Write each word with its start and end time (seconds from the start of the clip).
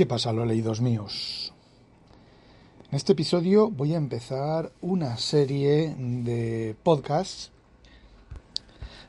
¿Qué 0.00 0.06
pasa, 0.06 0.32
lo 0.32 0.46
leídos 0.46 0.80
míos? 0.80 1.52
En 2.90 2.96
este 2.96 3.12
episodio 3.12 3.70
voy 3.70 3.92
a 3.92 3.98
empezar 3.98 4.72
una 4.80 5.18
serie 5.18 5.94
de 5.94 6.74
podcasts 6.82 7.52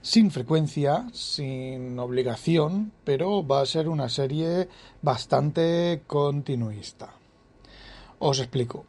sin 0.02 0.32
frecuencia, 0.32 1.08
sin 1.14 1.98
obligación, 1.98 2.92
pero 3.06 3.48
va 3.48 3.62
a 3.62 3.66
ser 3.66 3.88
una 3.88 4.10
serie 4.10 4.68
bastante 5.02 6.02
continuista. 6.08 7.14
Os 8.20 8.40
explico. 8.40 8.84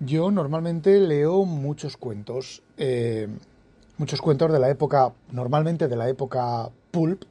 Yo 0.00 0.32
normalmente 0.32 0.98
leo 0.98 1.44
muchos 1.44 1.96
cuentos, 1.96 2.64
eh, 2.78 3.28
muchos 3.96 4.20
cuentos 4.20 4.50
de 4.50 4.58
la 4.58 4.70
época, 4.70 5.12
normalmente 5.30 5.86
de 5.86 5.94
la 5.94 6.08
época 6.08 6.68
pulp 6.90 7.22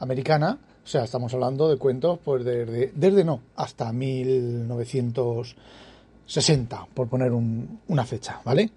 americana, 0.00 0.58
o 0.84 0.86
sea, 0.86 1.04
estamos 1.04 1.32
hablando 1.32 1.66
de 1.68 1.78
cuentos 1.78 2.18
pues 2.22 2.44
desde, 2.44 2.92
desde 2.94 3.24
no, 3.24 3.40
hasta 3.56 3.90
1960, 3.90 6.88
por 6.92 7.08
poner 7.08 7.32
una 7.32 8.04
fecha, 8.04 8.42
¿vale? 8.44 8.70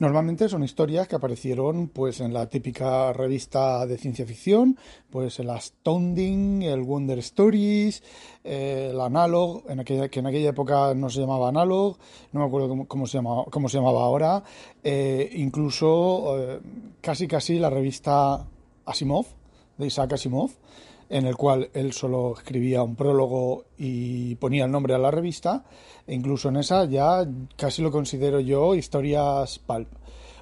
Normalmente 0.00 0.48
son 0.48 0.64
historias 0.64 1.06
que 1.06 1.16
aparecieron 1.16 1.88
pues 1.88 2.20
en 2.20 2.32
la 2.32 2.46
típica 2.46 3.12
revista 3.12 3.86
de 3.86 3.98
ciencia 3.98 4.24
ficción, 4.24 4.78
pues 5.10 5.38
el 5.40 5.50
Astounding, 5.50 6.62
el 6.62 6.80
Wonder 6.80 7.18
Stories, 7.18 8.02
el 8.42 8.98
Analog, 8.98 9.62
en 9.68 9.78
aquella, 9.78 10.08
que 10.08 10.20
en 10.20 10.26
aquella 10.26 10.48
época 10.48 10.94
no 10.94 11.10
se 11.10 11.20
llamaba 11.20 11.50
Analog, 11.50 11.98
no 12.32 12.40
me 12.40 12.46
acuerdo 12.46 12.86
cómo, 12.88 13.06
se, 13.06 13.18
llamaba, 13.18 13.44
cómo 13.50 13.68
se 13.68 13.76
llamaba 13.76 14.02
ahora, 14.02 14.42
eh, 14.82 15.30
incluso 15.34 16.34
eh, 16.38 16.60
casi 17.02 17.28
casi 17.28 17.58
la 17.58 17.68
revista 17.68 18.46
Asimov, 18.86 19.26
de 19.80 19.88
Isaac 19.88 20.12
Asimov, 20.12 20.50
en 21.08 21.26
el 21.26 21.36
cual 21.36 21.70
él 21.74 21.92
solo 21.92 22.34
escribía 22.36 22.82
un 22.82 22.94
prólogo 22.94 23.64
y 23.76 24.36
ponía 24.36 24.64
el 24.64 24.70
nombre 24.70 24.94
a 24.94 24.98
la 24.98 25.10
revista, 25.10 25.64
e 26.06 26.14
incluso 26.14 26.48
en 26.48 26.56
esa 26.58 26.84
ya 26.84 27.26
casi 27.56 27.82
lo 27.82 27.90
considero 27.90 28.38
yo 28.38 28.74
historias 28.74 29.58
pulp. 29.58 29.88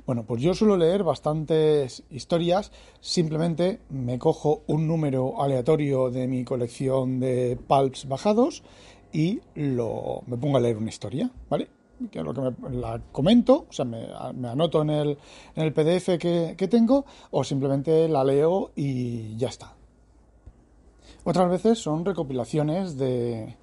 Bueno, 0.07 0.25
pues 0.25 0.41
yo 0.41 0.55
suelo 0.55 0.77
leer 0.77 1.05
bastantes 1.05 2.03
historias, 2.11 2.73
simplemente 3.01 3.81
me 3.91 4.19
cojo 4.19 4.63
un 4.67 4.87
número 4.87 5.43
aleatorio 5.43 6.11
de 6.11 6.27
mi 6.27 6.45
colección 6.45 7.21
de 7.21 7.59
pulps 7.67 8.09
bajados 8.09 8.63
y 9.13 9.41
lo, 9.55 10.23
me 10.27 10.37
pongo 10.37 10.57
a 10.57 10.61
leer 10.61 10.77
una 10.77 10.89
historia, 10.89 11.31
¿vale? 11.51 11.78
Que 12.11 12.23
lo 12.23 12.33
que 12.35 12.41
me, 12.41 12.53
la 12.71 13.01
comento, 13.13 13.67
o 13.69 13.73
sea, 13.73 13.85
me, 13.85 14.07
anoto 14.49 14.83
en 14.83 14.91
el, 14.91 15.19
en 15.55 15.65
el 15.65 15.73
PDF 15.73 16.19
que, 16.19 16.55
que, 16.57 16.69
tengo, 16.69 17.05
o 17.31 17.45
simplemente 17.45 18.09
la 18.09 18.25
leo 18.25 18.71
y 18.77 19.37
ya 19.37 19.49
está. 19.49 19.75
Otras 21.25 21.51
veces 21.51 21.79
son 21.79 22.05
recopilaciones 22.05 22.97
de, 22.97 23.55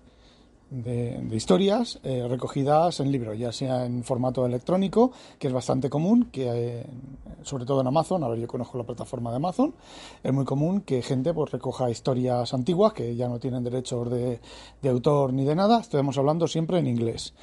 de, 0.69 1.35
historias 1.35 1.99
eh, 2.03 2.27
recogidas 2.27 2.99
en 2.99 3.11
libros, 3.11 3.37
ya 3.37 3.51
sea 3.51 3.85
en 3.85 4.03
formato 4.03 4.45
electrónico, 4.45 5.11
que 5.39 5.47
es 5.47 5.53
bastante 5.53 5.89
común, 5.89 6.29
que 6.31 6.79
eh, 6.79 6.85
sobre 7.43 7.65
todo 7.65 7.81
en 7.81 7.87
Amazon, 7.87 8.23
a 8.23 8.27
ver, 8.27 8.39
yo 8.39 8.47
conozco 8.47 8.77
la 8.77 8.83
plataforma 8.83 9.29
de 9.29 9.37
Amazon, 9.37 9.73
es 10.23 10.33
muy 10.33 10.45
común 10.45 10.81
que 10.81 11.01
gente 11.01 11.33
pues 11.33 11.51
recoja 11.51 11.89
historias 11.89 12.53
antiguas 12.53 12.93
que 12.93 13.15
ya 13.15 13.27
no 13.27 13.39
tienen 13.39 13.63
derechos 13.63 14.09
de, 14.09 14.39
de 14.81 14.89
autor 14.89 15.33
ni 15.33 15.45
de 15.45 15.55
nada, 15.55 15.79
estamos 15.79 16.17
hablando 16.17 16.47
siempre 16.47 16.79
en 16.79 16.87
inglés 16.87 17.33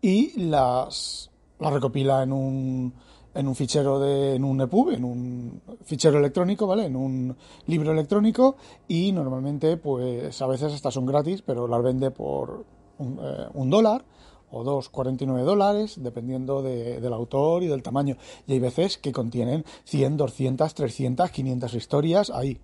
y 0.00 0.40
las, 0.40 1.30
recopila 1.58 2.22
en 2.22 2.32
un, 2.32 2.94
en 3.34 3.48
un 3.48 3.54
fichero 3.54 3.98
de 3.98 4.36
en 4.36 4.44
un 4.44 4.60
EPUB, 4.60 4.90
en 4.90 5.04
un 5.04 5.62
fichero 5.84 6.18
electrónico, 6.18 6.66
¿vale? 6.66 6.86
En 6.86 6.96
un 6.96 7.36
libro 7.66 7.92
electrónico 7.92 8.56
y 8.86 9.12
normalmente 9.12 9.76
pues 9.76 10.40
a 10.40 10.46
veces 10.46 10.72
hasta 10.72 10.90
son 10.90 11.06
gratis, 11.06 11.42
pero 11.42 11.66
las 11.66 11.82
vende 11.82 12.10
por 12.10 12.64
un, 12.98 13.18
eh, 13.20 13.46
un 13.54 13.70
dólar 13.70 14.04
o 14.50 14.64
2,49 14.64 15.44
dólares, 15.44 15.96
dependiendo 15.98 16.62
del 16.62 17.12
autor 17.12 17.62
y 17.62 17.66
del 17.66 17.82
tamaño. 17.82 18.16
Y 18.46 18.54
hay 18.54 18.60
veces 18.60 18.96
que 18.98 19.12
contienen 19.12 19.64
100, 19.84 20.16
200, 20.16 20.74
300, 20.74 21.30
500 21.30 21.74
historias 21.74 22.30
ahí 22.30 22.58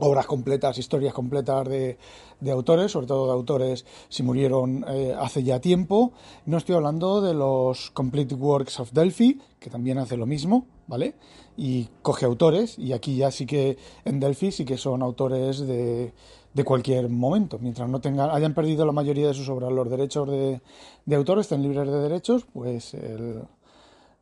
obras 0.00 0.26
completas, 0.26 0.78
historias 0.78 1.14
completas 1.14 1.68
de, 1.68 1.98
de, 2.40 2.50
autores, 2.50 2.92
sobre 2.92 3.06
todo 3.06 3.26
de 3.26 3.32
autores 3.32 3.86
si 4.08 4.22
murieron 4.22 4.84
eh, 4.88 5.14
hace 5.18 5.42
ya 5.42 5.60
tiempo. 5.60 6.12
No 6.46 6.56
estoy 6.56 6.74
hablando 6.74 7.20
de 7.20 7.34
los 7.34 7.90
Complete 7.90 8.34
Works 8.34 8.80
of 8.80 8.92
Delphi, 8.92 9.40
que 9.58 9.70
también 9.70 9.98
hace 9.98 10.16
lo 10.16 10.26
mismo, 10.26 10.66
¿vale? 10.86 11.14
Y 11.56 11.88
coge 12.02 12.26
autores, 12.26 12.78
y 12.78 12.92
aquí 12.92 13.16
ya 13.16 13.30
sí 13.30 13.46
que 13.46 13.76
en 14.04 14.20
Delphi 14.20 14.52
sí 14.52 14.64
que 14.64 14.78
son 14.78 15.02
autores 15.02 15.60
de, 15.60 16.12
de 16.54 16.64
cualquier 16.64 17.08
momento. 17.08 17.58
Mientras 17.60 17.88
no 17.88 18.00
tengan, 18.00 18.30
hayan 18.30 18.54
perdido 18.54 18.86
la 18.86 18.92
mayoría 18.92 19.28
de 19.28 19.34
sus 19.34 19.48
obras 19.48 19.72
los 19.72 19.88
derechos 19.88 20.28
de, 20.28 20.60
de 21.04 21.16
autor, 21.16 21.38
estén 21.38 21.62
libres 21.62 21.86
de 21.86 22.00
derechos, 22.00 22.46
pues 22.52 22.94
el, 22.94 23.42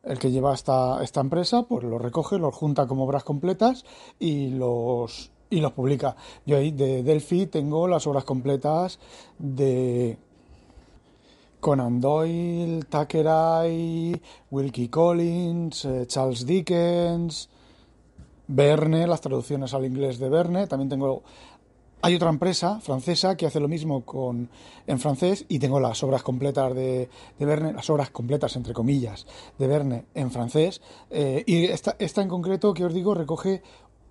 el 0.03 0.19
que 0.19 0.31
lleva 0.31 0.55
esta, 0.55 1.03
esta 1.03 1.21
empresa 1.21 1.62
pues 1.65 1.84
los 1.84 2.00
recoge, 2.00 2.39
los 2.39 2.55
junta 2.55 2.87
como 2.87 3.05
obras 3.05 3.25
completas 3.25 3.84
y 4.19 4.49
los 4.49 5.31
y 5.50 5.60
los 5.60 5.72
publica. 5.72 6.16
Yo 6.47 6.56
ahí 6.56 6.70
de 6.70 7.03
Delphi 7.03 7.47
tengo 7.47 7.88
las 7.88 8.06
obras 8.06 8.25
completas 8.25 8.98
de 9.38 10.19
Conan 11.60 12.00
Doyle, 12.00 12.84
Thackeray, 12.84 14.20
Wilkie 14.50 14.88
Collins, 14.88 15.84
eh, 15.84 16.06
Charles 16.06 16.47
Dickens, 16.47 17.48
Verne, 18.47 19.06
las 19.06 19.20
traducciones 19.20 19.75
al 19.75 19.84
inglés 19.84 20.19
de 20.19 20.28
Verne. 20.28 20.66
También 20.66 20.88
tengo. 20.88 21.22
Hay 22.00 22.15
otra 22.15 22.30
empresa 22.30 22.78
francesa 22.80 23.36
que 23.36 23.47
hace 23.47 23.59
lo 23.59 23.66
mismo 23.66 24.04
con, 24.04 24.48
en 24.86 25.00
francés 25.00 25.44
y 25.48 25.59
tengo 25.59 25.80
las 25.80 26.00
obras 26.04 26.22
completas 26.22 26.72
de, 26.72 27.09
de 27.36 27.44
Verne, 27.44 27.72
las 27.72 27.91
obras 27.91 28.10
completas 28.10 28.54
entre 28.54 28.72
comillas 28.72 29.26
de 29.59 29.66
Verne 29.66 30.04
en 30.15 30.30
francés. 30.30 30.80
Eh, 31.10 31.42
y 31.44 31.65
esta, 31.65 31.97
esta 31.98 32.22
en 32.22 32.28
concreto 32.28 32.72
que 32.72 32.84
os 32.84 32.94
digo 32.94 33.15
recoge 33.15 33.62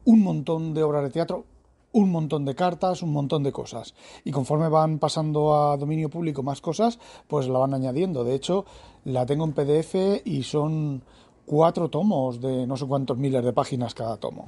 un 0.07 0.23
montón 0.23 0.73
de 0.73 0.83
obras 0.83 1.03
de 1.03 1.09
teatro, 1.09 1.43
un 1.91 2.11
montón 2.11 2.45
de 2.45 2.55
cartas, 2.55 3.01
un 3.01 3.11
montón 3.11 3.43
de 3.43 3.51
cosas. 3.51 3.93
Y 4.23 4.31
conforme 4.31 4.69
van 4.69 4.99
pasando 4.99 5.53
a 5.53 5.75
dominio 5.75 6.09
público 6.09 6.43
más 6.43 6.61
cosas, 6.61 6.97
pues 7.27 7.49
la 7.49 7.59
van 7.59 7.73
añadiendo. 7.73 8.23
De 8.23 8.33
hecho, 8.33 8.63
la 9.03 9.25
tengo 9.25 9.43
en 9.43 9.51
PDF 9.51 10.21
y 10.23 10.43
son 10.43 11.03
cuatro 11.45 11.89
tomos 11.89 12.39
de 12.39 12.65
no 12.65 12.77
sé 12.77 12.85
cuántos 12.85 13.17
miles 13.17 13.43
de 13.43 13.51
páginas 13.51 13.93
cada 13.93 14.15
tomo. 14.15 14.47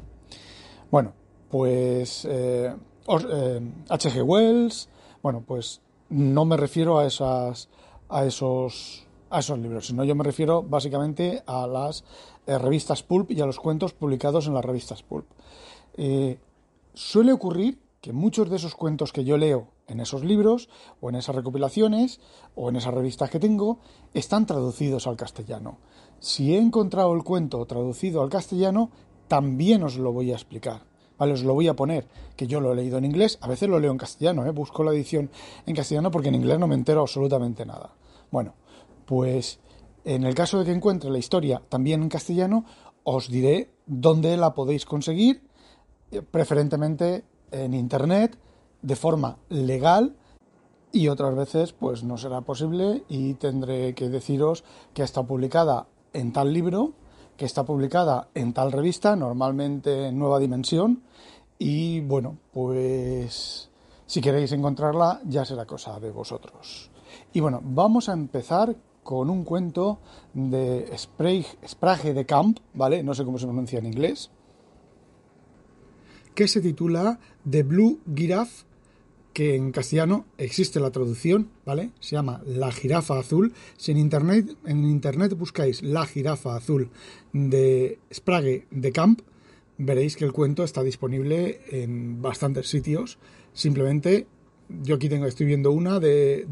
Bueno, 0.92 1.12
pues 1.50 2.26
eh, 2.30 2.74
H.G. 3.06 4.16
Eh, 4.16 4.22
Wells, 4.22 4.88
bueno, 5.22 5.44
pues 5.46 5.82
no 6.08 6.46
me 6.46 6.56
refiero 6.56 7.00
a 7.00 7.06
esas 7.06 7.68
a 8.08 8.24
esos 8.24 9.06
a 9.30 9.40
esos 9.40 9.60
libros, 9.60 9.88
sino 9.88 10.06
yo 10.06 10.16
me 10.16 10.24
refiero 10.24 10.64
básicamente 10.64 11.44
a 11.46 11.68
las 11.68 12.06
eh, 12.48 12.58
revistas 12.58 13.04
pulp 13.04 13.30
y 13.32 13.42
a 13.42 13.46
los 13.46 13.60
cuentos 13.60 13.94
publicados 13.94 14.48
en 14.48 14.54
las 14.54 14.66
revistas 14.66 15.04
pulp. 15.04 15.26
Eh, 16.02 16.40
suele 16.94 17.34
ocurrir 17.34 17.78
que 18.00 18.14
muchos 18.14 18.50
de 18.50 18.56
esos 18.56 18.74
cuentos 18.74 19.12
que 19.12 19.26
yo 19.26 19.38
leo 19.38 19.68
en 19.86 20.00
esos 20.00 20.24
libros 20.24 20.70
o 21.02 21.10
en 21.10 21.16
esas 21.16 21.36
recopilaciones 21.36 22.22
o 22.56 22.70
en 22.70 22.78
esas 22.78 22.94
revistas 22.94 23.30
que 23.30 23.38
tengo 23.38 23.80
están 24.14 24.46
traducidos 24.46 25.08
al 25.08 25.18
castellano. 25.18 25.78
Si 26.22 26.56
he 26.56 26.58
encontrado 26.58 27.14
el 27.14 27.26
cuento 27.26 27.66
traducido 27.66 28.22
al 28.22 28.30
castellano, 28.30 28.92
también 29.28 29.84
os 29.84 29.98
lo 29.98 30.14
voy 30.14 30.32
a 30.32 30.36
explicar. 30.36 30.84
Vale, 31.18 31.34
os 31.34 31.44
lo 31.44 31.54
voy 31.54 31.68
a 31.68 31.76
poner, 31.76 32.08
que 32.38 32.48
yo 32.48 32.62
lo 32.62 32.72
he 32.72 32.76
leído 32.78 32.98
en 32.98 33.04
inglés, 33.04 33.38
a 33.42 33.50
veces 33.50 33.68
lo 33.68 33.78
leo 33.78 33.92
en 33.92 33.98
castellano, 33.98 34.46
¿eh? 34.46 34.52
busco 34.52 34.86
la 34.86 34.92
edición 34.92 35.30
en 35.66 35.76
castellano 35.76 36.12
porque 36.12 36.30
en 36.30 36.36
inglés 36.36 36.60
no 36.60 36.68
me 36.68 36.76
entero 36.76 37.02
absolutamente 37.02 37.66
nada. 37.66 37.94
Bueno, 38.32 38.54
pues 39.06 39.60
en 40.06 40.24
el 40.24 40.34
caso 40.34 40.60
de 40.60 40.64
que 40.64 40.72
encuentre 40.72 41.10
la 41.10 41.18
historia 41.18 41.62
también 41.68 42.04
en 42.04 42.08
castellano, 42.08 42.64
os 43.04 43.28
diré 43.28 43.74
dónde 43.86 44.38
la 44.38 44.54
podéis 44.54 44.86
conseguir, 44.86 45.49
preferentemente 46.32 47.24
en 47.52 47.74
Internet, 47.74 48.38
de 48.82 48.96
forma 48.96 49.38
legal, 49.50 50.16
y 50.92 51.08
otras 51.08 51.36
veces 51.36 51.74
pues 51.74 52.04
no 52.04 52.18
será 52.18 52.42
posible 52.42 53.04
y 53.10 53.36
tendré 53.36 53.94
que 53.94 54.10
deciros 54.10 54.64
que 54.94 55.04
está 55.04 55.24
publicada 55.24 55.88
en 56.14 56.34
tal 56.34 56.54
libro, 56.54 56.94
que 57.38 57.46
está 57.46 57.64
publicada 57.64 58.28
en 58.34 58.54
tal 58.54 58.72
revista, 58.72 59.16
normalmente 59.16 60.08
en 60.08 60.18
Nueva 60.18 60.40
Dimensión, 60.40 61.04
y 61.58 62.02
bueno, 62.02 62.38
pues 62.52 63.70
Si 64.10 64.22
queréis 64.22 64.52
encontrarla, 64.54 65.22
ya 65.24 65.46
será 65.46 65.68
cosa 65.68 66.00
de 66.00 66.10
vosotros. 66.10 66.90
Y 67.32 67.42
bueno, 67.42 67.62
vamos 67.64 68.10
a 68.10 68.14
empezar 68.14 68.76
con 69.04 69.30
un 69.30 69.44
cuento 69.44 70.00
de 70.34 70.92
Sprague 70.98 72.14
de 72.16 72.26
Camp, 72.26 72.58
¿vale? 72.74 73.04
No 73.04 73.14
sé 73.14 73.24
cómo 73.24 73.38
se 73.38 73.46
pronuncia 73.46 73.78
en 73.78 73.86
inglés, 73.86 74.32
que 76.40 76.48
se 76.48 76.62
titula 76.62 77.20
The 77.50 77.64
Blue 77.64 78.00
Giraffe, 78.16 78.64
que 79.34 79.56
en 79.56 79.74
castellano 79.74 80.26
existe 80.38 80.80
la 80.80 80.90
traducción, 80.90 81.50
¿vale? 81.66 81.90
Se 82.00 82.16
llama 82.16 82.42
La 82.46 82.72
jirafa 82.72 83.20
azul. 83.20 83.52
Si 83.76 83.92
en 83.92 83.98
internet, 83.98 84.56
en 84.66 84.86
internet 84.86 85.34
buscáis 85.34 85.84
La 85.84 86.06
jirafa 86.06 86.56
azul 86.56 86.92
de 87.34 88.00
Sprague 88.14 88.68
de 88.72 88.94
Camp, 88.94 89.20
veréis 89.78 90.16
que 90.16 90.24
el 90.24 90.32
cuento 90.32 90.64
está 90.64 90.82
disponible 90.82 91.60
en 91.72 92.22
bastantes 92.22 92.70
sitios. 92.70 93.18
Simplemente, 93.52 94.26
yo 94.70 94.96
aquí 94.96 95.10
tengo, 95.10 95.26
estoy 95.26 95.46
viendo 95.46 95.72
una 95.74 96.00
de 96.00 96.48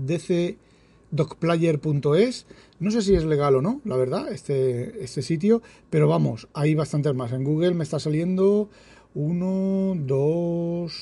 dcdocplayer.es. 1.12 2.46
No 2.82 2.92
sé 2.92 3.02
si 3.04 3.16
es 3.16 3.24
legal 3.24 3.56
o 3.56 3.62
no, 3.62 3.80
la 3.86 3.96
verdad, 3.96 4.30
este, 4.34 5.02
este 5.02 5.22
sitio, 5.22 5.62
pero 5.90 6.10
vamos, 6.10 6.50
hay 6.54 6.76
bastantes 6.76 7.16
más. 7.16 7.32
En 7.32 7.46
Google 7.46 7.74
me 7.74 7.86
está 7.86 8.00
saliendo 8.00 8.70
uno, 9.18 9.96
dos, 9.98 10.94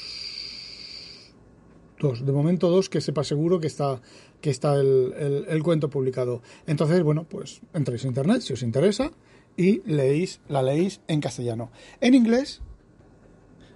dos. 1.99 2.25
De 2.25 2.31
momento 2.31 2.69
dos, 2.69 2.87
que 2.87 3.01
sepa 3.01 3.25
seguro 3.25 3.59
que 3.59 3.67
está, 3.67 4.01
que 4.39 4.49
está 4.49 4.75
el, 4.75 5.45
el 5.49 5.63
cuento 5.63 5.89
publicado. 5.89 6.41
Entonces, 6.65 7.03
bueno, 7.03 7.25
pues 7.27 7.61
entréis 7.73 8.05
a 8.05 8.07
internet 8.07 8.41
si 8.41 8.53
os 8.53 8.63
interesa 8.63 9.11
y 9.57 9.81
leéis, 9.85 10.39
la 10.47 10.63
leéis 10.63 11.01
en 11.09 11.19
castellano. 11.19 11.71
En 11.99 12.13
inglés 12.13 12.61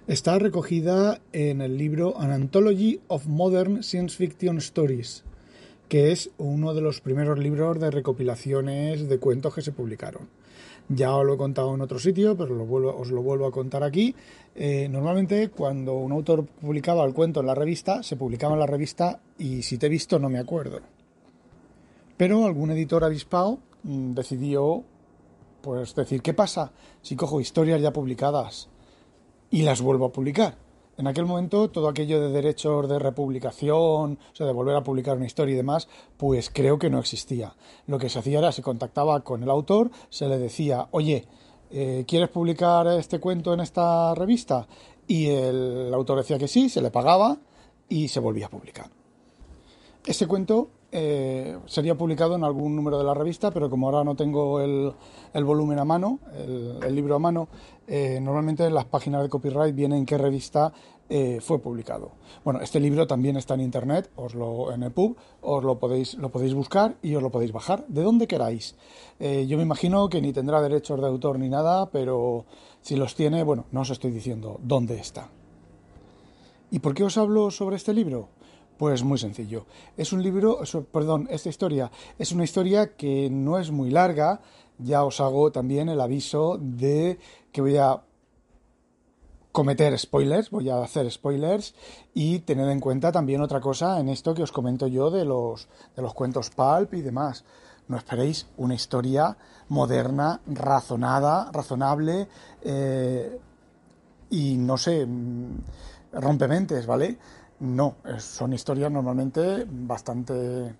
está 0.06 0.38
recogida 0.38 1.20
en 1.32 1.60
el 1.60 1.76
libro 1.76 2.18
An 2.18 2.30
Anthology 2.30 3.00
of 3.08 3.26
Modern 3.26 3.82
Science 3.82 4.16
Fiction 4.16 4.56
Stories, 4.56 5.22
que 5.90 6.12
es 6.12 6.30
uno 6.38 6.72
de 6.72 6.80
los 6.80 7.02
primeros 7.02 7.38
libros 7.38 7.78
de 7.78 7.90
recopilaciones 7.90 9.06
de 9.06 9.18
cuentos 9.18 9.54
que 9.54 9.60
se 9.60 9.72
publicaron. 9.72 10.39
Ya 10.92 11.14
os 11.14 11.24
lo 11.24 11.34
he 11.34 11.38
contado 11.38 11.72
en 11.72 11.82
otro 11.82 12.00
sitio, 12.00 12.36
pero 12.36 12.60
os 12.98 13.10
lo 13.10 13.22
vuelvo 13.22 13.46
a 13.46 13.52
contar 13.52 13.84
aquí. 13.84 14.12
Eh, 14.56 14.88
normalmente 14.90 15.48
cuando 15.50 15.94
un 15.94 16.10
autor 16.10 16.44
publicaba 16.44 17.04
el 17.04 17.14
cuento 17.14 17.38
en 17.38 17.46
la 17.46 17.54
revista, 17.54 18.02
se 18.02 18.16
publicaba 18.16 18.54
en 18.54 18.60
la 18.60 18.66
revista 18.66 19.20
y 19.38 19.62
si 19.62 19.78
te 19.78 19.86
he 19.86 19.88
visto 19.88 20.18
no 20.18 20.28
me 20.28 20.40
acuerdo. 20.40 20.80
Pero 22.16 22.44
algún 22.44 22.72
editor 22.72 23.04
avispado 23.04 23.60
mm, 23.84 24.14
decidió 24.14 24.82
pues 25.62 25.94
decir, 25.94 26.22
¿qué 26.22 26.34
pasa 26.34 26.72
si 27.02 27.14
cojo 27.14 27.40
historias 27.40 27.80
ya 27.80 27.92
publicadas 27.92 28.68
y 29.48 29.62
las 29.62 29.80
vuelvo 29.80 30.06
a 30.06 30.12
publicar? 30.12 30.56
En 31.00 31.06
aquel 31.06 31.24
momento 31.24 31.70
todo 31.70 31.88
aquello 31.88 32.20
de 32.20 32.28
derechos 32.28 32.86
de 32.86 32.98
republicación, 32.98 34.18
o 34.32 34.36
sea, 34.36 34.46
de 34.46 34.52
volver 34.52 34.76
a 34.76 34.84
publicar 34.84 35.16
una 35.16 35.24
historia 35.24 35.54
y 35.54 35.56
demás, 35.56 35.88
pues 36.18 36.50
creo 36.50 36.78
que 36.78 36.90
no 36.90 36.98
existía. 36.98 37.56
Lo 37.86 37.98
que 37.98 38.10
se 38.10 38.18
hacía 38.18 38.38
era, 38.38 38.52
se 38.52 38.60
contactaba 38.60 39.20
con 39.20 39.42
el 39.42 39.48
autor, 39.48 39.90
se 40.10 40.28
le 40.28 40.36
decía, 40.36 40.88
oye, 40.90 41.24
eh, 41.70 42.04
¿quieres 42.06 42.28
publicar 42.28 42.86
este 42.88 43.18
cuento 43.18 43.54
en 43.54 43.60
esta 43.60 44.14
revista? 44.14 44.68
Y 45.06 45.28
el 45.28 45.90
autor 45.94 46.18
decía 46.18 46.36
que 46.36 46.48
sí, 46.48 46.68
se 46.68 46.82
le 46.82 46.90
pagaba 46.90 47.38
y 47.88 48.08
se 48.08 48.20
volvía 48.20 48.48
a 48.48 48.50
publicar. 48.50 48.90
Ese 50.04 50.26
cuento 50.26 50.68
eh, 50.92 51.56
sería 51.66 51.94
publicado 51.94 52.34
en 52.34 52.42
algún 52.42 52.74
número 52.74 52.98
de 52.98 53.04
la 53.04 53.14
revista, 53.14 53.50
pero 53.50 53.70
como 53.70 53.86
ahora 53.86 54.02
no 54.02 54.16
tengo 54.16 54.60
el, 54.60 54.92
volumen 55.44 55.78
a 55.78 55.84
mano, 55.84 56.18
el, 56.36 56.94
libro 56.94 57.14
a 57.14 57.18
mano, 57.18 57.48
eh, 57.86 58.18
normalmente 58.20 58.64
en 58.64 58.74
las 58.74 58.86
páginas 58.86 59.22
de 59.22 59.28
copyright 59.28 59.74
viene 59.74 59.96
en 59.96 60.04
qué 60.04 60.18
revista 60.18 60.72
eh, 61.08 61.38
fue 61.40 61.60
publicado. 61.60 62.12
Bueno, 62.44 62.60
este 62.60 62.80
libro 62.80 63.06
también 63.06 63.36
está 63.36 63.54
en 63.54 63.60
internet, 63.60 64.10
os 64.16 64.34
lo, 64.34 64.72
en 64.72 64.82
EPUB, 64.82 65.16
os 65.42 65.64
lo 65.64 65.78
podéis, 65.78 66.14
lo 66.14 66.30
podéis 66.30 66.54
buscar 66.54 66.96
y 67.02 67.14
os 67.14 67.22
lo 67.22 67.30
podéis 67.30 67.52
bajar 67.52 67.86
de 67.86 68.02
donde 68.02 68.26
queráis. 68.26 68.74
yo 69.20 69.56
me 69.56 69.62
imagino 69.62 70.08
que 70.08 70.20
ni 70.20 70.32
tendrá 70.32 70.60
derechos 70.60 71.00
de 71.00 71.06
autor 71.06 71.38
ni 71.38 71.48
nada, 71.48 71.90
pero 71.90 72.46
si 72.80 72.96
los 72.96 73.14
tiene, 73.14 73.44
bueno, 73.44 73.66
no 73.70 73.82
os 73.82 73.90
estoy 73.90 74.10
diciendo 74.10 74.58
dónde 74.62 74.98
está. 74.98 75.28
¿Y 76.72 76.78
por 76.78 76.94
qué 76.94 77.04
os 77.04 77.16
hablo 77.18 77.50
sobre 77.50 77.76
este 77.76 77.92
libro? 77.92 78.28
Pues 78.80 79.04
muy 79.04 79.18
sencillo. 79.18 79.66
Es 79.98 80.14
un 80.14 80.22
libro, 80.22 80.60
perdón, 80.90 81.28
esta 81.30 81.50
historia 81.50 81.90
es 82.18 82.32
una 82.32 82.44
historia 82.44 82.96
que 82.96 83.28
no 83.28 83.58
es 83.58 83.70
muy 83.70 83.90
larga. 83.90 84.40
Ya 84.78 85.04
os 85.04 85.20
hago 85.20 85.52
también 85.52 85.90
el 85.90 86.00
aviso 86.00 86.56
de 86.58 87.18
que 87.52 87.60
voy 87.60 87.76
a 87.76 88.02
cometer 89.52 89.98
spoilers, 89.98 90.48
voy 90.48 90.70
a 90.70 90.82
hacer 90.82 91.10
spoilers 91.10 91.74
y 92.14 92.38
tener 92.38 92.70
en 92.70 92.80
cuenta 92.80 93.12
también 93.12 93.42
otra 93.42 93.60
cosa 93.60 94.00
en 94.00 94.08
esto 94.08 94.32
que 94.32 94.44
os 94.44 94.50
comento 94.50 94.86
yo 94.86 95.10
de 95.10 95.26
los, 95.26 95.68
de 95.94 96.00
los 96.00 96.14
cuentos 96.14 96.48
pulp 96.48 96.94
y 96.94 97.02
demás. 97.02 97.44
No 97.86 97.98
esperéis 97.98 98.46
una 98.56 98.76
historia 98.76 99.36
moderna, 99.68 100.40
razonada, 100.46 101.50
razonable 101.52 102.28
eh, 102.62 103.38
y 104.30 104.56
no 104.56 104.78
sé, 104.78 105.04
mm, 105.04 105.58
rompementes, 106.14 106.86
¿vale? 106.86 107.18
No, 107.60 107.96
son 108.18 108.54
historias 108.54 108.90
normalmente 108.90 109.66
bastante 109.68 110.74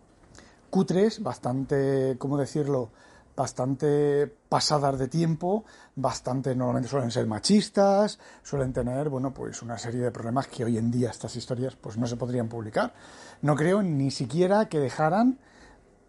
cutres, 0.71 1.23
bastante, 1.23 2.17
¿cómo 2.19 2.38
decirlo? 2.38 2.88
Bastante 3.37 4.27
pasadas 4.49 4.99
de 4.99 5.09
tiempo, 5.09 5.65
bastante 5.94 6.55
normalmente 6.55 6.88
suelen 6.88 7.11
ser 7.11 7.27
machistas, 7.27 8.19
suelen 8.43 8.73
tener, 8.73 9.11
bueno, 9.11 9.32
pues 9.35 9.61
una 9.61 9.77
serie 9.77 10.00
de 10.00 10.11
problemas 10.11 10.47
que 10.47 10.65
hoy 10.65 10.79
en 10.79 10.91
día 10.91 11.11
estas 11.11 11.37
historias 11.37 11.77
pues 11.77 11.99
no 11.99 12.06
se 12.06 12.17
podrían 12.17 12.49
publicar. 12.49 12.94
No 13.43 13.56
creo 13.56 13.82
ni 13.82 14.11
siquiera 14.11 14.71
que 14.71 14.79
dejaran 14.79 15.38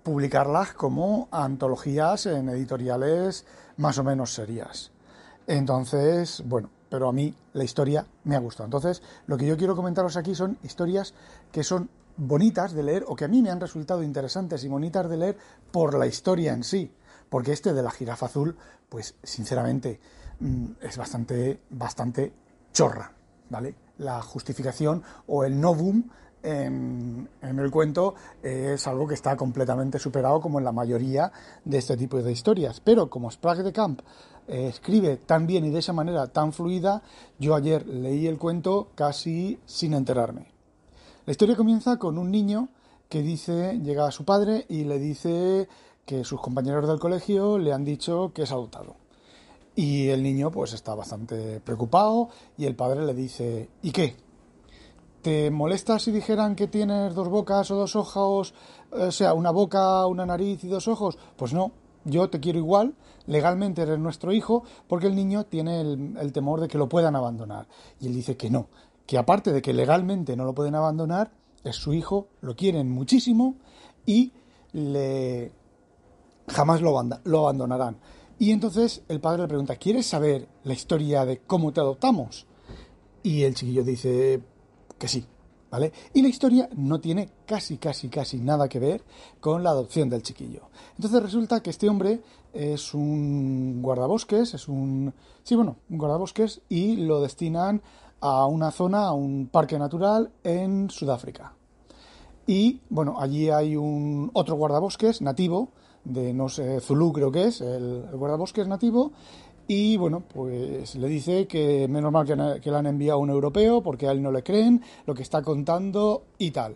publicarlas 0.03 0.71
como 0.71 1.27
antologías 1.31 2.27
en 2.27 2.47
editoriales 2.47 3.45
más 3.75 3.97
o 3.97 4.05
menos 4.05 4.33
serias. 4.33 4.91
Entonces, 5.47 6.41
bueno, 6.45 6.69
pero 6.91 7.07
a 7.07 7.13
mí 7.13 7.33
la 7.53 7.63
historia 7.63 8.05
me 8.25 8.35
ha 8.35 8.39
gustado. 8.39 8.65
Entonces, 8.65 9.01
lo 9.25 9.37
que 9.37 9.47
yo 9.47 9.55
quiero 9.55 9.77
comentaros 9.77 10.17
aquí 10.17 10.35
son 10.35 10.57
historias 10.61 11.13
que 11.49 11.63
son 11.63 11.89
bonitas 12.17 12.73
de 12.73 12.83
leer 12.83 13.05
o 13.07 13.15
que 13.15 13.23
a 13.23 13.29
mí 13.29 13.41
me 13.41 13.49
han 13.49 13.61
resultado 13.61 14.03
interesantes 14.03 14.61
y 14.65 14.67
bonitas 14.67 15.09
de 15.09 15.15
leer 15.15 15.37
por 15.71 15.97
la 15.97 16.05
historia 16.05 16.51
en 16.51 16.65
sí. 16.65 16.91
Porque 17.29 17.53
este 17.53 17.71
de 17.71 17.81
la 17.81 17.91
jirafa 17.91 18.25
azul, 18.25 18.57
pues 18.89 19.15
sinceramente 19.23 20.01
mm, 20.41 20.65
es 20.81 20.97
bastante, 20.97 21.61
bastante 21.69 22.33
chorra, 22.73 23.13
¿vale? 23.49 23.73
La 23.99 24.21
justificación 24.21 25.01
o 25.27 25.45
el 25.45 25.61
novum 25.61 26.03
en, 26.43 27.29
en, 27.41 27.59
el 27.59 27.71
cuento 27.71 28.15
es 28.43 28.85
algo 28.85 29.07
que 29.07 29.13
está 29.13 29.37
completamente 29.37 29.97
superado 29.97 30.41
como 30.41 30.59
en 30.59 30.65
la 30.65 30.71
mayoría 30.73 31.31
de 31.63 31.77
este 31.77 31.95
tipo 31.95 32.21
de 32.21 32.33
historias. 32.33 32.81
Pero 32.81 33.09
como 33.09 33.31
Sprague 33.31 33.63
de 33.63 33.71
Camp 33.71 34.01
eh, 34.51 34.67
escribe 34.67 35.15
tan 35.15 35.47
bien 35.47 35.63
y 35.63 35.69
de 35.69 35.79
esa 35.79 35.93
manera 35.93 36.27
tan 36.27 36.51
fluida, 36.51 37.01
yo 37.39 37.55
ayer 37.55 37.87
leí 37.87 38.27
el 38.27 38.37
cuento 38.37 38.89
casi 38.95 39.57
sin 39.65 39.93
enterarme. 39.93 40.51
La 41.25 41.31
historia 41.31 41.55
comienza 41.55 41.97
con 41.97 42.17
un 42.17 42.29
niño 42.31 42.67
que 43.07 43.21
dice, 43.21 43.79
llega 43.81 44.05
a 44.05 44.11
su 44.11 44.25
padre 44.25 44.65
y 44.67 44.83
le 44.83 44.99
dice 44.99 45.69
que 46.05 46.25
sus 46.25 46.41
compañeros 46.41 46.85
del 46.85 46.99
colegio 46.99 47.57
le 47.57 47.71
han 47.71 47.85
dicho 47.85 48.33
que 48.35 48.41
es 48.41 48.51
adoptado. 48.51 48.97
Y 49.73 50.09
el 50.09 50.21
niño 50.21 50.51
pues 50.51 50.73
está 50.73 50.95
bastante 50.95 51.61
preocupado 51.61 52.27
y 52.57 52.65
el 52.65 52.75
padre 52.75 53.05
le 53.05 53.13
dice, 53.13 53.69
¿y 53.81 53.91
qué? 53.91 54.17
¿Te 55.21 55.49
molesta 55.49 55.97
si 55.97 56.11
dijeran 56.11 56.57
que 56.57 56.67
tienes 56.67 57.15
dos 57.15 57.29
bocas 57.29 57.71
o 57.71 57.75
dos 57.75 57.95
ojos, 57.95 58.53
o 58.91 59.11
sea, 59.11 59.33
una 59.33 59.51
boca, 59.51 60.05
una 60.07 60.25
nariz 60.25 60.61
y 60.65 60.67
dos 60.67 60.89
ojos? 60.89 61.17
Pues 61.37 61.53
no, 61.53 61.71
yo 62.05 62.29
te 62.29 62.39
quiero 62.39 62.59
igual, 62.59 62.95
legalmente 63.27 63.81
eres 63.81 63.99
nuestro 63.99 64.31
hijo, 64.31 64.63
porque 64.87 65.07
el 65.07 65.15
niño 65.15 65.45
tiene 65.45 65.81
el, 65.81 66.31
temor 66.33 66.61
de 66.61 66.67
que 66.67 66.77
lo 66.77 66.89
puedan 66.89 67.15
abandonar. 67.15 67.67
Y 67.99 68.07
él 68.07 68.13
dice 68.13 68.37
que 68.37 68.49
no, 68.49 68.69
que 69.05 69.17
aparte 69.17 69.51
de 69.51 69.61
que 69.61 69.73
legalmente 69.73 70.35
no 70.35 70.45
lo 70.45 70.53
pueden 70.53 70.75
abandonar, 70.75 71.31
es 71.63 71.75
su 71.75 71.93
hijo, 71.93 72.27
lo 72.41 72.55
quieren 72.55 72.89
muchísimo 72.89 73.55
y 74.05 74.31
le 74.73 75.51
jamás 76.47 76.81
lo, 76.81 77.01
lo 77.23 77.39
abandonarán. 77.39 77.97
Y 78.39 78.51
entonces 78.51 79.03
el 79.07 79.19
padre 79.19 79.43
le 79.43 79.47
pregunta, 79.47 79.75
¿quieres 79.75 80.07
saber 80.07 80.47
la 80.63 80.73
historia 80.73 81.25
de 81.25 81.37
cómo 81.39 81.71
te 81.71 81.79
adoptamos? 81.79 82.47
Y 83.21 83.43
el 83.43 83.53
chiquillo 83.53 83.83
dice 83.83 84.41
que 84.97 85.07
sí, 85.07 85.25
y 86.13 86.21
la 86.21 86.27
historia 86.27 86.69
no 86.75 86.99
tiene 86.99 87.29
casi, 87.45 87.77
casi, 87.77 88.09
casi 88.09 88.37
nada 88.37 88.67
que 88.67 88.79
ver 88.79 89.03
con 89.39 89.63
la 89.63 89.69
adopción 89.69 90.09
del 90.09 90.21
chiquillo. 90.21 90.69
Entonces 90.95 91.23
resulta 91.23 91.61
que 91.61 91.69
este 91.69 91.87
hombre 91.87 92.21
es 92.53 92.93
un 92.93 93.81
guardabosques, 93.81 94.53
es 94.53 94.67
un... 94.67 95.13
Sí, 95.43 95.55
bueno, 95.55 95.77
un 95.89 95.97
guardabosques 95.97 96.61
y 96.67 96.97
lo 96.97 97.21
destinan 97.21 97.81
a 98.19 98.45
una 98.45 98.71
zona, 98.71 99.05
a 99.05 99.13
un 99.13 99.47
parque 99.47 99.79
natural 99.79 100.31
en 100.43 100.89
Sudáfrica. 100.89 101.53
Y, 102.45 102.81
bueno, 102.89 103.15
allí 103.19 103.49
hay 103.49 103.75
un 103.75 104.29
otro 104.33 104.55
guardabosques 104.55 105.21
nativo, 105.21 105.69
de 106.03 106.33
no 106.33 106.49
sé, 106.49 106.81
Zulu 106.81 107.13
creo 107.13 107.31
que 107.31 107.45
es, 107.45 107.61
el, 107.61 108.05
el 108.11 108.17
guardabosques 108.17 108.67
nativo, 108.67 109.13
y 109.73 109.95
bueno, 109.95 110.19
pues 110.19 110.95
le 110.95 111.07
dice 111.07 111.47
que 111.47 111.87
menos 111.87 112.11
mal 112.11 112.27
que, 112.27 112.35
le 112.69 112.75
han 112.75 112.87
enviado 112.87 113.19
un 113.19 113.29
europeo 113.29 113.81
porque 113.81 114.05
a 114.05 114.11
él 114.11 114.21
no 114.21 114.29
le 114.29 114.43
creen 114.43 114.83
lo 115.05 115.13
que 115.13 115.21
está 115.21 115.43
contando 115.43 116.25
y 116.37 116.51
tal. 116.51 116.75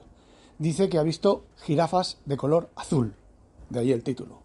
Dice 0.59 0.87
que 0.87 0.97
ha 0.97 1.03
visto 1.03 1.43
jirafas 1.57 2.19
de 2.23 2.37
color 2.37 2.69
azul, 2.77 3.13
de 3.69 3.79
ahí 3.81 3.91
el 3.91 4.01
título. 4.01 4.39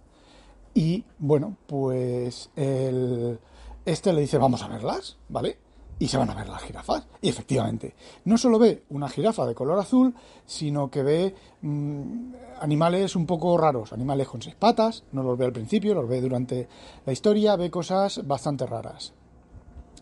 Y 0.74 1.04
bueno, 1.20 1.58
pues 1.68 2.50
el, 2.56 3.38
este 3.84 4.12
le 4.12 4.22
dice 4.22 4.36
vamos 4.36 4.64
a 4.64 4.68
verlas, 4.68 5.16
¿vale? 5.28 5.56
Y 6.00 6.08
se 6.08 6.16
van 6.16 6.30
a 6.30 6.34
ver 6.34 6.48
las 6.48 6.62
jirafas. 6.62 7.06
Y 7.20 7.28
efectivamente, 7.28 7.94
no 8.24 8.38
solo 8.38 8.58
ve 8.58 8.84
una 8.88 9.08
jirafa 9.08 9.46
de 9.46 9.54
color 9.54 9.78
azul, 9.78 10.14
sino 10.46 10.90
que 10.90 11.02
ve 11.02 11.34
mm, 11.60 12.32
animales 12.60 13.14
un 13.14 13.26
poco 13.26 13.56
raros, 13.58 13.92
animales 13.92 14.26
con 14.26 14.40
seis 14.40 14.56
patas, 14.56 15.04
no 15.12 15.22
los 15.22 15.38
ve 15.38 15.44
al 15.44 15.52
principio, 15.52 15.94
los 15.94 16.08
ve 16.08 16.22
durante 16.22 16.66
la 17.04 17.12
historia, 17.12 17.54
ve 17.56 17.70
cosas 17.70 18.26
bastante 18.26 18.66
raras. 18.66 19.12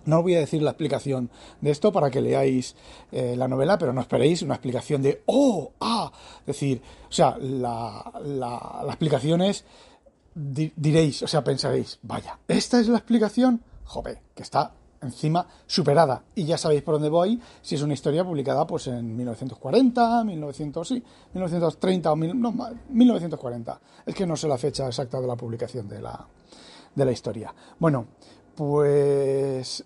No 0.04 0.18
os 0.18 0.22
voy 0.22 0.36
a 0.36 0.38
decir 0.38 0.62
la 0.62 0.70
explicación 0.70 1.30
de 1.60 1.72
esto 1.72 1.92
para 1.92 2.12
que 2.12 2.20
leáis 2.20 2.76
eh, 3.10 3.34
la 3.36 3.48
novela, 3.48 3.76
pero 3.76 3.92
no 3.92 4.00
esperéis 4.00 4.42
una 4.42 4.54
explicación 4.54 5.02
de 5.02 5.22
¡oh! 5.26 5.72
¡ah! 5.80 6.12
Es 6.40 6.46
decir, 6.46 6.80
o 7.08 7.12
sea, 7.12 7.36
la, 7.38 8.12
la, 8.22 8.84
explicación 8.86 9.42
es, 9.42 9.64
diréis, 10.36 11.24
o 11.24 11.26
sea, 11.26 11.42
pensaréis, 11.42 11.98
vaya, 12.02 12.38
¿esta 12.46 12.78
es 12.78 12.86
la 12.86 12.98
explicación? 12.98 13.62
Joder, 13.84 14.20
que 14.36 14.44
está 14.44 14.72
encima 15.00 15.46
superada. 15.66 16.22
Y 16.34 16.44
ya 16.44 16.58
sabéis 16.58 16.82
por 16.82 16.94
dónde 16.94 17.08
voy, 17.08 17.40
si 17.62 17.74
es 17.74 17.82
una 17.82 17.94
historia 17.94 18.24
publicada 18.24 18.66
pues 18.66 18.86
en 18.86 19.16
1940, 19.16 20.24
1900, 20.24 20.88
sí, 20.88 21.02
1930 21.34 22.12
o 22.12 22.16
no, 22.16 22.54
1940. 22.88 23.80
Es 24.06 24.14
que 24.14 24.26
no 24.26 24.36
sé 24.36 24.48
la 24.48 24.58
fecha 24.58 24.86
exacta 24.86 25.20
de 25.20 25.26
la 25.26 25.36
publicación 25.36 25.88
de 25.88 26.00
la, 26.00 26.26
de 26.94 27.04
la 27.04 27.12
historia. 27.12 27.54
Bueno, 27.78 28.06
pues 28.54 29.84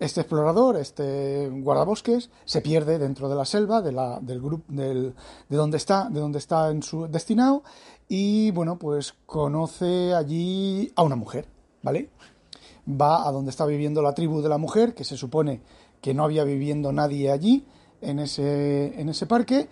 este 0.00 0.20
explorador, 0.20 0.76
este 0.76 1.48
guardabosques, 1.48 2.30
se 2.44 2.60
pierde 2.60 2.98
dentro 2.98 3.28
de 3.28 3.36
la 3.36 3.44
selva, 3.44 3.80
de 3.80 3.92
la, 3.92 4.18
del 4.20 4.40
grupo, 4.40 4.64
del, 4.68 5.14
de 5.48 5.56
donde 5.56 5.76
está, 5.76 6.08
de 6.10 6.20
donde 6.20 6.38
está 6.38 6.70
en 6.70 6.82
su 6.82 7.06
destinado, 7.06 7.62
y 8.08 8.50
bueno, 8.50 8.78
pues 8.78 9.14
conoce 9.24 10.12
allí 10.12 10.92
a 10.96 11.02
una 11.02 11.16
mujer, 11.16 11.48
¿vale? 11.82 12.10
Va 12.88 13.26
a 13.26 13.32
donde 13.32 13.50
está 13.50 13.66
viviendo 13.66 14.02
la 14.02 14.14
tribu 14.14 14.42
de 14.42 14.48
la 14.48 14.58
mujer, 14.58 14.94
que 14.94 15.04
se 15.04 15.16
supone 15.16 15.60
que 16.00 16.14
no 16.14 16.24
había 16.24 16.44
viviendo 16.44 16.92
nadie 16.92 17.30
allí, 17.30 17.66
en 18.00 18.18
ese, 18.18 19.00
en 19.00 19.08
ese 19.08 19.26
parque, 19.26 19.68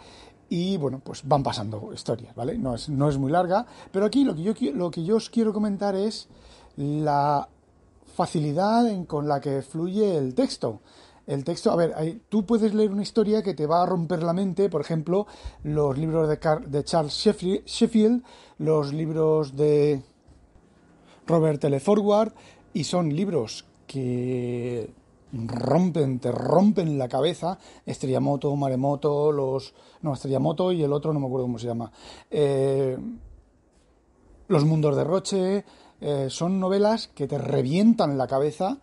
y 0.48 0.76
bueno, 0.76 1.00
pues 1.02 1.26
van 1.26 1.42
pasando 1.42 1.92
historias, 1.92 2.34
¿vale? 2.34 2.58
No 2.58 2.74
es, 2.74 2.88
no 2.88 3.08
es 3.08 3.18
muy 3.18 3.30
larga, 3.30 3.66
pero 3.90 4.06
aquí 4.06 4.24
lo 4.24 4.34
que, 4.34 4.42
yo, 4.42 4.54
lo 4.74 4.90
que 4.90 5.04
yo 5.04 5.16
os 5.16 5.30
quiero 5.30 5.52
comentar 5.52 5.94
es 5.94 6.28
la 6.76 7.48
facilidad 8.14 8.88
en, 8.88 9.04
con 9.04 9.28
la 9.28 9.40
que 9.40 9.62
fluye 9.62 10.16
el 10.16 10.34
texto. 10.34 10.80
El 11.26 11.44
texto, 11.44 11.70
a 11.70 11.76
ver, 11.76 12.20
tú 12.28 12.44
puedes 12.44 12.74
leer 12.74 12.90
una 12.90 13.02
historia 13.02 13.42
que 13.42 13.54
te 13.54 13.66
va 13.66 13.82
a 13.82 13.86
romper 13.86 14.22
la 14.22 14.32
mente, 14.32 14.68
por 14.68 14.80
ejemplo, 14.80 15.26
los 15.62 15.96
libros 15.96 16.28
de, 16.28 16.38
de 16.66 16.84
Charles 16.84 17.14
Sheffield, 17.14 18.24
los 18.58 18.92
libros 18.92 19.56
de 19.56 20.02
Robert 21.26 21.62
L. 21.62 21.78
Forward, 21.80 22.34
y 22.74 22.84
son 22.84 23.14
libros 23.14 23.64
que 23.86 24.90
rompen, 25.32 26.18
te 26.18 26.30
rompen 26.30 26.98
la 26.98 27.08
cabeza. 27.08 27.58
Estrella-Moto, 27.86 28.54
Maremoto, 28.56 29.32
los. 29.32 29.74
No, 30.02 30.14
Estrella-Moto 30.14 30.72
y 30.72 30.82
el 30.82 30.92
otro 30.92 31.12
no 31.12 31.20
me 31.20 31.26
acuerdo 31.26 31.46
cómo 31.46 31.58
se 31.58 31.66
llama. 31.66 31.90
Eh, 32.30 32.96
los 34.48 34.64
Mundos 34.64 34.96
de 34.96 35.04
Roche. 35.04 35.64
Eh, 36.04 36.26
son 36.30 36.58
novelas 36.58 37.06
que 37.06 37.28
te 37.28 37.38
revientan 37.38 38.18
la 38.18 38.26
cabeza, 38.26 38.78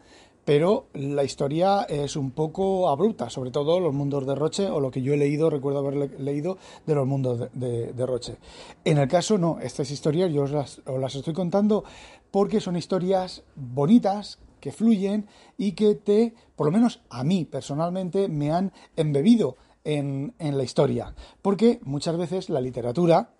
pero 0.50 0.88
la 0.94 1.24
historia 1.24 1.84
es 1.84 2.16
un 2.16 2.32
poco 2.32 2.90
abrupta, 2.90 3.30
sobre 3.30 3.52
todo 3.52 3.80
los 3.80 3.94
Mundos 3.94 4.26
de 4.26 4.34
Roche 4.34 4.68
o 4.68 4.80
lo 4.80 4.90
que 4.90 5.04
yo 5.04 5.14
he 5.14 5.18
leído, 5.18 5.52
recuerdo 5.52 5.78
haber 5.78 6.20
leído 6.20 6.58
de 6.88 6.96
los 6.96 7.06
Mundos 7.06 7.50
de, 7.54 8.06
Roche. 8.08 8.38
En 8.84 8.98
el 8.98 9.08
caso, 9.08 9.38
no, 9.38 9.60
estas 9.60 9.92
historias 9.92 10.34
yo 10.34 10.42
os 10.42 10.52
las 10.52 11.16
estoy 11.16 11.36
contando 11.36 11.84
porque 12.32 12.62
son 12.62 12.78
historias 12.78 13.44
bonitas, 13.56 14.40
que 14.60 14.72
fluyen 14.72 15.28
y 15.56 15.74
que 15.74 15.94
te, 15.94 16.34
por 16.56 16.66
lo 16.66 16.72
menos 16.72 17.02
a 17.12 17.24
mí 17.24 17.46
personalmente, 17.46 18.28
me 18.28 18.52
han 18.52 18.74
embebido 18.96 19.56
en, 19.84 20.34
la 20.40 20.64
historia. 20.64 21.14
Porque 21.44 21.80
muchas 21.84 22.18
veces 22.18 22.50
la 22.50 22.60
literatura 22.60 23.34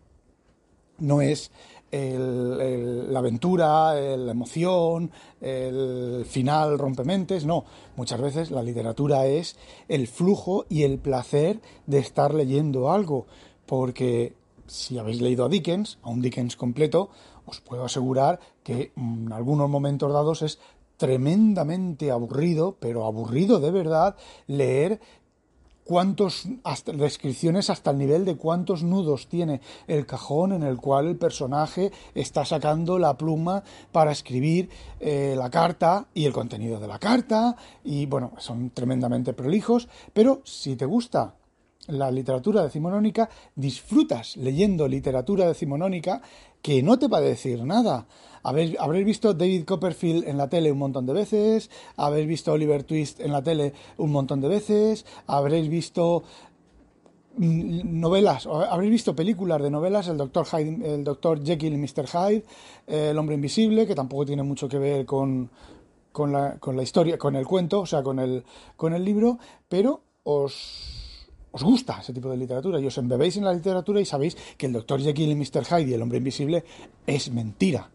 no 1.00 1.22
es 1.22 1.52
la 1.92 3.20
aventura, 3.20 3.94
la 3.96 4.32
emoción, 4.32 5.10
el 5.42 6.24
final 6.28 6.78
rompementes, 6.78 7.46
no. 7.46 7.66
Muchas 7.96 8.22
veces 8.22 8.52
la 8.52 8.62
literatura 8.62 9.26
es 9.26 9.58
el 9.88 10.08
flujo 10.08 10.66
y 10.70 10.84
el 10.84 11.00
placer 11.00 11.62
de 11.88 11.98
estar 11.98 12.34
leyendo 12.34 12.92
algo. 12.92 13.26
Porque 13.66 14.34
si 14.68 15.00
habéis 15.00 15.22
leído 15.22 15.46
a 15.46 15.50
Dickens, 15.50 15.98
a 16.04 16.10
un 16.10 16.22
Dickens 16.22 16.56
completo, 16.56 17.10
os 17.46 17.60
puedo 17.60 17.84
asegurar 17.84 18.40
que 18.64 18.92
en 18.96 19.34
algunos 19.34 19.68
momentos 19.68 20.14
dados 20.14 20.44
es 20.44 20.60
tremendamente 20.98 22.12
aburrido, 22.12 22.76
pero 22.80 23.06
aburrido 23.06 23.60
de 23.60 23.72
verdad, 23.72 24.16
leer 24.46 25.00
cuántos 25.90 26.48
descripciones 26.94 27.72
hasta 27.72 27.90
el 27.90 27.98
nivel 27.98 28.24
de 28.24 28.38
cuántos 28.38 28.84
nudos 28.84 29.28
tiene 29.28 29.60
el 29.88 30.06
cajón 30.06 30.52
en 30.52 30.62
el 30.62 30.78
cual 30.78 31.08
el 31.08 31.16
personaje 31.16 31.92
está 32.14 32.46
sacando 32.46 33.00
la 33.00 33.18
pluma 33.18 33.64
para 33.92 34.12
escribir 34.12 34.70
eh, 35.00 35.34
la 35.36 35.50
carta 35.50 36.06
y 36.14 36.26
el 36.26 36.32
contenido 36.32 36.80
de 36.80 36.88
la 36.88 37.00
carta. 37.00 37.56
Y 37.84 38.06
bueno 38.06 38.34
son 38.38 38.70
tremendamente 38.70 39.34
prolijos 39.34 39.90
pero 40.14 40.42
si 40.44 40.76
te 40.76 40.86
gusta 40.86 41.34
la 41.88 42.12
literatura 42.12 42.62
decimonónica, 42.62 43.28
disfrutas 43.56 44.38
leyendo 44.38 44.88
literatura 44.88 45.48
decimonónica 45.48 46.22
que 46.62 46.84
no 46.84 47.00
te 47.00 47.08
va 47.08 47.18
a 47.18 47.22
decir 47.22 47.64
nada. 47.64 48.08
Habréis, 48.44 49.06
visto 49.06 49.34
David 49.34 49.66
Copperfield 49.66 50.28
en 50.28 50.38
la 50.38 50.48
tele 50.48 50.72
un 50.72 50.78
montón 50.78 51.06
de 51.06 51.14
veces, 51.14 51.70
habréis 51.98 52.28
visto 52.28 52.54
Oliver 52.54 52.84
Twist 52.84 53.20
en 53.20 53.32
la 53.32 53.44
tele 53.44 53.74
un 53.98 54.12
montón 54.12 54.40
de 54.40 54.48
veces, 54.48 55.06
habréis 55.28 55.68
visto 55.68 56.24
mm, 57.36 58.00
novelas, 58.00 58.48
habréis 58.48 58.92
visto 58.92 59.16
películas 59.16 59.62
de 59.62 59.70
novelas, 59.70 60.08
el 60.08 60.18
Doctor 60.18 60.46
Hyde, 60.46 60.96
el 60.96 61.04
Doctor 61.04 61.44
Jekyll 61.44 61.74
y 61.74 61.78
Mr. 61.78 62.08
Hyde, 62.08 62.46
El 62.88 63.18
hombre 63.18 63.36
invisible, 63.36 63.86
que 63.86 63.96
tampoco 63.96 64.26
tiene 64.26 64.44
mucho 64.44 64.70
que 64.70 64.80
ver 64.80 65.06
con, 65.06 65.50
con, 66.14 66.32
la, 66.32 66.58
con 66.60 66.78
la 66.78 66.84
historia, 66.84 67.18
con 67.18 67.36
el 67.36 67.46
cuento, 67.46 67.82
o 67.82 67.86
sea, 67.86 68.02
con 68.02 68.20
el, 68.20 68.46
con 68.78 68.94
el 68.94 69.04
libro, 69.04 69.38
pero 69.68 70.02
os 70.24 70.99
os 71.52 71.64
gusta 71.64 72.00
ese 72.00 72.14
tipo 72.14 72.30
de 72.30 72.38
literatura 72.38 72.80
y 72.80 72.86
os 72.86 72.98
embebéis 72.98 73.38
en 73.38 73.46
la 73.46 73.54
literatura 73.54 74.02
y 74.02 74.06
sabéis 74.06 74.38
que 74.58 74.68
el 74.68 74.74
Dr. 74.74 75.02
Jekyll 75.02 75.32
y 75.32 75.36
Mr. 75.36 75.66
Hyde 75.66 75.92
y 75.92 75.94
el 75.94 76.02
hombre 76.02 76.20
invisible 76.20 76.64
es 77.08 77.32
mentira. 77.32 77.90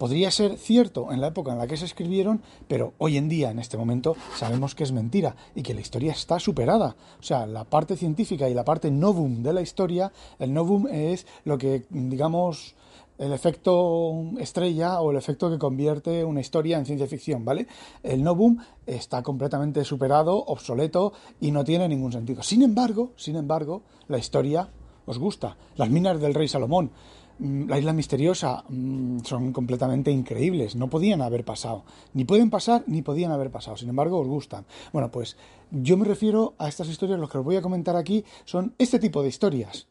Podría 0.00 0.30
ser 0.30 0.56
cierto 0.56 1.12
en 1.12 1.20
la 1.20 1.26
época 1.26 1.52
en 1.52 1.58
la 1.58 1.66
que 1.66 1.76
se 1.76 1.84
escribieron, 1.84 2.40
pero 2.68 2.94
hoy 2.96 3.18
en 3.18 3.28
día, 3.28 3.50
en 3.50 3.58
este 3.58 3.76
momento, 3.76 4.16
sabemos 4.34 4.74
que 4.74 4.82
es 4.82 4.92
mentira 4.92 5.36
y 5.54 5.62
que 5.62 5.74
la 5.74 5.82
historia 5.82 6.12
está 6.12 6.40
superada. 6.40 6.96
O 7.20 7.22
sea, 7.22 7.46
la 7.46 7.64
parte 7.64 7.96
científica 7.96 8.48
y 8.48 8.54
la 8.54 8.64
parte 8.64 8.90
novum 8.90 9.42
de 9.42 9.52
la 9.52 9.60
historia, 9.60 10.10
el 10.38 10.54
novum 10.54 10.86
es 10.90 11.26
lo 11.44 11.58
que, 11.58 11.84
digamos, 11.90 12.74
el 13.20 13.34
efecto 13.34 14.32
estrella 14.38 15.00
o 15.00 15.10
el 15.10 15.18
efecto 15.18 15.50
que 15.50 15.58
convierte 15.58 16.24
una 16.24 16.40
historia 16.40 16.78
en 16.78 16.86
ciencia 16.86 17.06
ficción, 17.06 17.44
¿vale? 17.44 17.66
El 18.02 18.24
no 18.24 18.34
boom 18.34 18.58
está 18.86 19.22
completamente 19.22 19.84
superado, 19.84 20.42
obsoleto 20.46 21.12
y 21.38 21.50
no 21.50 21.62
tiene 21.62 21.86
ningún 21.86 22.12
sentido. 22.12 22.42
Sin 22.42 22.62
embargo, 22.62 23.12
sin 23.16 23.36
embargo, 23.36 23.82
la 24.08 24.16
historia 24.16 24.70
os 25.04 25.18
gusta. 25.18 25.58
Las 25.76 25.90
minas 25.90 26.18
del 26.18 26.32
rey 26.32 26.48
Salomón, 26.48 26.92
mm, 27.38 27.68
la 27.68 27.78
isla 27.78 27.92
misteriosa, 27.92 28.64
mm, 28.66 29.18
son 29.20 29.52
completamente 29.52 30.10
increíbles. 30.10 30.74
No 30.74 30.88
podían 30.88 31.20
haber 31.20 31.44
pasado. 31.44 31.84
Ni 32.14 32.24
pueden 32.24 32.48
pasar, 32.48 32.84
ni 32.86 33.02
podían 33.02 33.32
haber 33.32 33.50
pasado. 33.50 33.76
Sin 33.76 33.90
embargo, 33.90 34.18
os 34.18 34.28
gustan. 34.28 34.64
Bueno, 34.94 35.10
pues 35.10 35.36
yo 35.70 35.98
me 35.98 36.06
refiero 36.06 36.54
a 36.56 36.68
estas 36.68 36.88
historias, 36.88 37.20
los 37.20 37.28
que 37.28 37.36
os 37.36 37.44
voy 37.44 37.56
a 37.56 37.62
comentar 37.62 37.96
aquí, 37.96 38.24
son 38.46 38.74
este 38.78 38.98
tipo 38.98 39.22
de 39.22 39.28
historias 39.28 39.89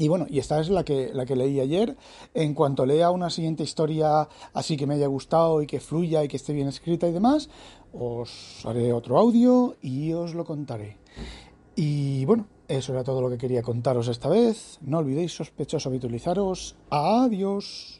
y 0.00 0.08
bueno, 0.08 0.26
y 0.30 0.38
esta 0.38 0.58
es 0.60 0.70
la 0.70 0.82
que, 0.82 1.10
la 1.12 1.26
que 1.26 1.36
leí 1.36 1.60
ayer. 1.60 1.94
En 2.32 2.54
cuanto 2.54 2.86
lea 2.86 3.10
una 3.10 3.28
siguiente 3.28 3.64
historia 3.64 4.26
así 4.54 4.78
que 4.78 4.86
me 4.86 4.94
haya 4.94 5.06
gustado 5.08 5.60
y 5.60 5.66
que 5.66 5.78
fluya 5.78 6.24
y 6.24 6.28
que 6.28 6.38
esté 6.38 6.54
bien 6.54 6.68
escrita 6.68 7.06
y 7.06 7.12
demás, 7.12 7.50
os 7.92 8.64
haré 8.64 8.94
otro 8.94 9.18
audio 9.18 9.76
y 9.82 10.14
os 10.14 10.34
lo 10.34 10.46
contaré. 10.46 10.96
Y 11.76 12.24
bueno, 12.24 12.46
eso 12.66 12.94
era 12.94 13.04
todo 13.04 13.20
lo 13.20 13.28
que 13.28 13.36
quería 13.36 13.60
contaros 13.60 14.08
esta 14.08 14.30
vez. 14.30 14.78
No 14.80 15.00
olvidéis, 15.00 15.34
sospechosos, 15.34 15.88
habitualizaros. 15.88 16.76
Adiós. 16.88 17.99